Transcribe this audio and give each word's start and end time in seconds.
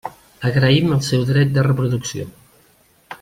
Agraïm 0.49 0.95
el 0.95 1.03
seu 1.09 1.27
dret 1.33 1.53
de 1.59 1.67
reproducció. 1.69 2.29